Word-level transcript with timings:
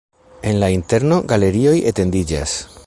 En 0.51 0.55
la 0.63 0.69
interno 0.77 1.21
galerioj 1.33 1.77
etendiĝas. 1.93 2.61